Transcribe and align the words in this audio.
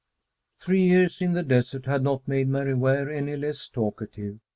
Three 0.57 0.81
years 0.87 1.21
in 1.21 1.33
the 1.33 1.43
desert 1.43 1.85
had 1.85 2.01
not 2.01 2.27
made 2.27 2.47
Mary 2.49 2.73
Ware 2.73 3.07
any 3.11 3.33
the 3.33 3.37
less 3.37 3.67
talkative. 3.67 4.39